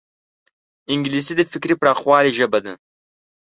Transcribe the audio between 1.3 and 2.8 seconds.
د فکري پراخوالي ژبه ده